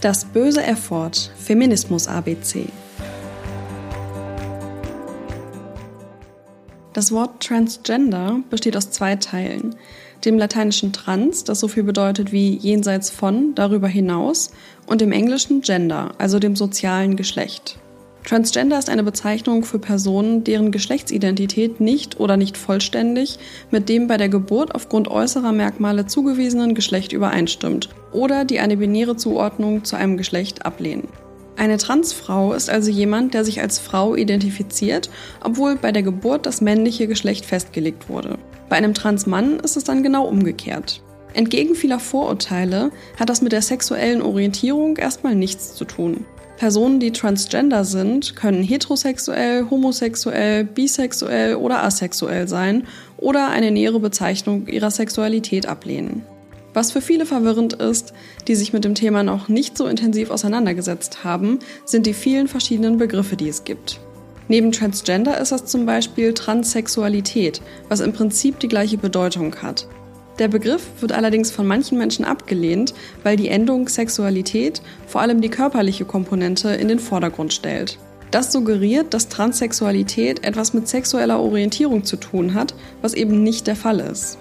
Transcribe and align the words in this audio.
Das 0.00 0.24
böse 0.24 0.62
F-Wort, 0.62 1.30
Feminismus 1.36 2.08
ABC. 2.08 2.64
Das 6.94 7.12
Wort 7.12 7.42
Transgender 7.42 8.40
besteht 8.48 8.78
aus 8.78 8.90
zwei 8.90 9.16
Teilen. 9.16 9.74
Dem 10.24 10.38
lateinischen 10.38 10.94
trans, 10.94 11.44
das 11.44 11.60
so 11.60 11.68
viel 11.68 11.82
bedeutet 11.82 12.32
wie 12.32 12.56
jenseits 12.56 13.10
von, 13.10 13.54
darüber 13.54 13.88
hinaus, 13.88 14.52
und 14.86 15.02
dem 15.02 15.12
englischen 15.12 15.60
gender, 15.60 16.12
also 16.16 16.38
dem 16.38 16.56
sozialen 16.56 17.16
Geschlecht. 17.16 17.78
Transgender 18.24 18.78
ist 18.78 18.90
eine 18.90 19.02
Bezeichnung 19.02 19.64
für 19.64 19.78
Personen, 19.78 20.44
deren 20.44 20.72
Geschlechtsidentität 20.72 21.80
nicht 21.80 22.20
oder 22.20 22.36
nicht 22.36 22.56
vollständig 22.56 23.38
mit 23.70 23.88
dem 23.88 24.06
bei 24.06 24.18
der 24.18 24.28
Geburt 24.28 24.74
aufgrund 24.74 25.08
äußerer 25.08 25.52
Merkmale 25.52 26.06
zugewiesenen 26.06 26.74
Geschlecht 26.74 27.12
übereinstimmt 27.12 27.88
oder 28.12 28.44
die 28.44 28.60
eine 28.60 28.76
binäre 28.76 29.16
Zuordnung 29.16 29.84
zu 29.84 29.96
einem 29.96 30.16
Geschlecht 30.16 30.66
ablehnen. 30.66 31.08
Eine 31.56 31.76
Transfrau 31.76 32.52
ist 32.52 32.70
also 32.70 32.90
jemand, 32.90 33.34
der 33.34 33.44
sich 33.44 33.60
als 33.60 33.78
Frau 33.78 34.14
identifiziert, 34.14 35.10
obwohl 35.42 35.76
bei 35.76 35.92
der 35.92 36.02
Geburt 36.02 36.46
das 36.46 36.60
männliche 36.60 37.06
Geschlecht 37.06 37.44
festgelegt 37.44 38.08
wurde. 38.08 38.38
Bei 38.68 38.76
einem 38.76 38.94
Transmann 38.94 39.60
ist 39.60 39.76
es 39.76 39.84
dann 39.84 40.02
genau 40.02 40.26
umgekehrt. 40.26 41.02
Entgegen 41.34 41.74
vieler 41.74 42.00
Vorurteile 42.00 42.90
hat 43.18 43.28
das 43.28 43.42
mit 43.42 43.52
der 43.52 43.62
sexuellen 43.62 44.22
Orientierung 44.22 44.96
erstmal 44.96 45.34
nichts 45.34 45.74
zu 45.74 45.84
tun. 45.84 46.24
Personen, 46.60 47.00
die 47.00 47.10
transgender 47.10 47.86
sind, 47.86 48.36
können 48.36 48.62
heterosexuell, 48.62 49.70
homosexuell, 49.70 50.64
bisexuell 50.64 51.54
oder 51.54 51.82
asexuell 51.82 52.48
sein 52.48 52.86
oder 53.16 53.48
eine 53.48 53.70
nähere 53.70 53.98
Bezeichnung 53.98 54.66
ihrer 54.66 54.90
Sexualität 54.90 55.64
ablehnen. 55.64 56.22
Was 56.74 56.92
für 56.92 57.00
viele 57.00 57.24
verwirrend 57.24 57.72
ist, 57.72 58.12
die 58.46 58.56
sich 58.56 58.74
mit 58.74 58.84
dem 58.84 58.94
Thema 58.94 59.22
noch 59.22 59.48
nicht 59.48 59.78
so 59.78 59.86
intensiv 59.86 60.30
auseinandergesetzt 60.30 61.24
haben, 61.24 61.60
sind 61.86 62.04
die 62.04 62.12
vielen 62.12 62.46
verschiedenen 62.46 62.98
Begriffe, 62.98 63.36
die 63.36 63.48
es 63.48 63.64
gibt. 63.64 63.98
Neben 64.48 64.70
Transgender 64.70 65.40
ist 65.40 65.52
das 65.52 65.64
zum 65.64 65.86
Beispiel 65.86 66.34
Transsexualität, 66.34 67.62
was 67.88 68.00
im 68.00 68.12
Prinzip 68.12 68.60
die 68.60 68.68
gleiche 68.68 68.98
Bedeutung 68.98 69.56
hat. 69.62 69.88
Der 70.40 70.48
Begriff 70.48 70.88
wird 71.00 71.12
allerdings 71.12 71.50
von 71.50 71.66
manchen 71.66 71.98
Menschen 71.98 72.24
abgelehnt, 72.24 72.94
weil 73.22 73.36
die 73.36 73.48
Endung 73.48 73.88
Sexualität 73.88 74.80
vor 75.06 75.20
allem 75.20 75.42
die 75.42 75.50
körperliche 75.50 76.06
Komponente 76.06 76.70
in 76.70 76.88
den 76.88 76.98
Vordergrund 76.98 77.52
stellt. 77.52 77.98
Das 78.30 78.50
suggeriert, 78.50 79.12
dass 79.12 79.28
Transsexualität 79.28 80.42
etwas 80.42 80.72
mit 80.72 80.88
sexueller 80.88 81.40
Orientierung 81.40 82.04
zu 82.04 82.16
tun 82.16 82.54
hat, 82.54 82.74
was 83.02 83.12
eben 83.12 83.42
nicht 83.42 83.66
der 83.66 83.76
Fall 83.76 84.00
ist. 84.00 84.38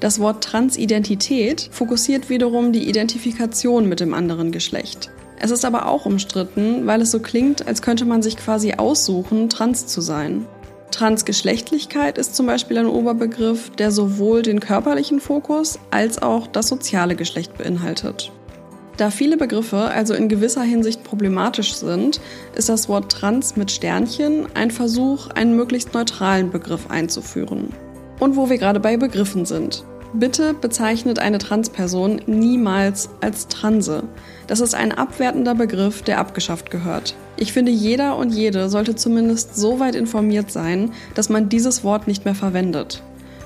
Das 0.00 0.20
Wort 0.20 0.42
Transidentität 0.42 1.68
fokussiert 1.70 2.30
wiederum 2.30 2.72
die 2.72 2.88
Identifikation 2.88 3.86
mit 3.86 4.00
dem 4.00 4.14
anderen 4.14 4.52
Geschlecht. 4.52 5.10
Es 5.38 5.50
ist 5.50 5.66
aber 5.66 5.86
auch 5.86 6.06
umstritten, 6.06 6.86
weil 6.86 7.02
es 7.02 7.10
so 7.10 7.20
klingt, 7.20 7.66
als 7.66 7.82
könnte 7.82 8.06
man 8.06 8.22
sich 8.22 8.38
quasi 8.38 8.72
aussuchen, 8.72 9.50
trans 9.50 9.86
zu 9.86 10.00
sein. 10.00 10.46
Transgeschlechtlichkeit 10.90 12.18
ist 12.18 12.36
zum 12.36 12.46
Beispiel 12.46 12.78
ein 12.78 12.86
Oberbegriff, 12.86 13.70
der 13.70 13.90
sowohl 13.90 14.42
den 14.42 14.60
körperlichen 14.60 15.20
Fokus 15.20 15.78
als 15.90 16.22
auch 16.22 16.46
das 16.46 16.68
soziale 16.68 17.16
Geschlecht 17.16 17.56
beinhaltet. 17.58 18.32
Da 18.96 19.10
viele 19.10 19.36
Begriffe 19.36 19.76
also 19.76 20.14
in 20.14 20.28
gewisser 20.28 20.62
Hinsicht 20.62 21.04
problematisch 21.04 21.74
sind, 21.74 22.20
ist 22.54 22.70
das 22.70 22.88
Wort 22.88 23.12
trans 23.12 23.56
mit 23.56 23.70
Sternchen 23.70 24.46
ein 24.54 24.70
Versuch, 24.70 25.28
einen 25.28 25.54
möglichst 25.54 25.92
neutralen 25.92 26.50
Begriff 26.50 26.90
einzuführen. 26.90 27.74
Und 28.20 28.36
wo 28.36 28.48
wir 28.48 28.56
gerade 28.56 28.80
bei 28.80 28.96
Begriffen 28.96 29.44
sind. 29.44 29.84
Bitte 30.12 30.54
bezeichnet 30.54 31.18
eine 31.18 31.38
Transperson 31.38 32.22
niemals 32.26 33.10
als 33.20 33.48
Transe. 33.48 34.04
Das 34.46 34.60
ist 34.60 34.74
ein 34.74 34.92
abwertender 34.92 35.54
Begriff, 35.54 36.02
der 36.02 36.18
abgeschafft 36.18 36.70
gehört. 36.70 37.14
Ich 37.36 37.52
finde, 37.52 37.72
jeder 37.72 38.16
und 38.16 38.32
jede 38.32 38.68
sollte 38.68 38.94
zumindest 38.94 39.56
so 39.56 39.80
weit 39.80 39.94
informiert 39.94 40.50
sein, 40.50 40.92
dass 41.14 41.28
man 41.28 41.48
dieses 41.48 41.84
Wort 41.84 42.06
nicht 42.06 42.24
mehr 42.24 42.34
verwendet. 42.34 43.02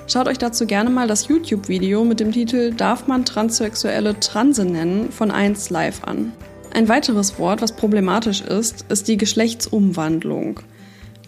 Schaut 0.07 0.29
euch 0.29 0.39
dazu 0.39 0.67
gerne 0.67 0.91
mal 0.91 1.07
das 1.07 1.29
YouTube-Video 1.29 2.05
mit 2.05 2.21
dem 2.21 2.33
Titel 2.33 2.73
Darf 2.73 3.07
man 3.07 3.25
Transsexuelle 3.25 4.19
Transe 4.19 4.65
nennen 4.65 5.11
von 5.13 5.31
1 5.31 5.71
Live 5.71 6.05
an. 6.05 6.33
Ein 6.73 6.89
weiteres 6.89 7.39
Wort, 7.39 7.63
was 7.63 7.73
problematisch 7.73 8.43
ist, 8.43 8.85
ist 8.89 9.09
die 9.09 9.17
Geschlechtsumwandlung. 9.17 10.61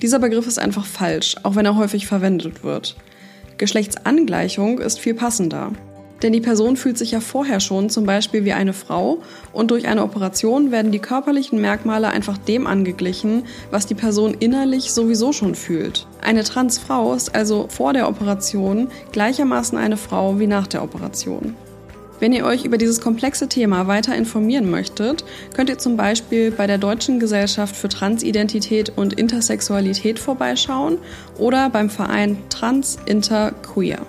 Dieser 0.03 0.19
Begriff 0.19 0.47
ist 0.47 0.59
einfach 0.59 0.85
falsch, 0.85 1.37
auch 1.45 1.55
wenn 1.55 1.65
er 1.65 1.77
häufig 1.77 2.06
verwendet 2.06 2.65
wird. 2.65 2.97
Geschlechtsangleichung 3.62 4.81
ist 4.81 4.99
viel 4.99 5.15
passender. 5.15 5.71
Denn 6.21 6.33
die 6.33 6.41
Person 6.41 6.77
fühlt 6.77 6.99
sich 6.99 7.12
ja 7.12 7.21
vorher 7.21 7.61
schon 7.61 7.91
zum 7.91 8.06
Beispiel 8.06 8.45
wie 8.45 8.55
eine 8.55 8.73
Frau 8.73 9.19
und 9.53 9.71
durch 9.71 9.87
eine 9.87 10.03
Operation 10.03 10.73
werden 10.73 10.91
die 10.91 10.99
körperlichen 10.99 11.61
Merkmale 11.61 12.09
einfach 12.09 12.39
dem 12.39 12.67
angeglichen, 12.67 13.45
was 13.71 13.87
die 13.87 13.95
Person 13.95 14.34
innerlich 14.34 14.93
sowieso 14.93 15.33
schon 15.33 15.55
fühlt. 15.55 16.09
Eine 16.21 16.43
Transfrau 16.43 17.15
ist 17.15 17.37
also 17.37 17.69
vor 17.69 17.93
der 17.93 18.09
Operation 18.09 18.89
gleichermaßen 19.12 19.79
eine 19.79 19.97
Frau 19.97 20.41
wie 20.41 20.49
nach 20.49 20.67
der 20.67 20.83
Operation. 20.83 21.55
Wenn 22.22 22.33
ihr 22.33 22.44
euch 22.44 22.65
über 22.65 22.78
dieses 22.78 23.00
komplexe 23.00 23.49
Thema 23.49 23.88
weiter 23.88 24.15
informieren 24.15 24.71
möchtet, 24.71 25.25
könnt 25.56 25.69
ihr 25.69 25.78
zum 25.78 25.97
Beispiel 25.97 26.53
bei 26.53 26.69
der 26.69 26.78
Deutschen 26.78 27.19
Gesellschaft 27.19 27.75
für 27.75 27.88
Transidentität 27.88 28.93
und 28.94 29.15
Intersexualität 29.15 30.21
vorbeischauen 30.21 30.99
oder 31.37 31.69
beim 31.69 31.91
Verein 31.91 32.38
Trans 32.49 32.97
Inter 33.06 33.50
Queer. 33.50 34.06